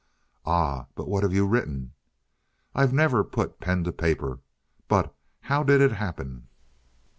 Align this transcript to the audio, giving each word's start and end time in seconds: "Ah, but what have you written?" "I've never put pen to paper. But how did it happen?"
"Ah, 0.47 0.87
but 0.95 1.07
what 1.07 1.21
have 1.21 1.31
you 1.31 1.45
written?" 1.45 1.93
"I've 2.73 2.91
never 2.91 3.23
put 3.23 3.59
pen 3.59 3.83
to 3.83 3.91
paper. 3.93 4.39
But 4.87 5.13
how 5.41 5.61
did 5.61 5.79
it 5.79 5.91
happen?" 5.91 6.47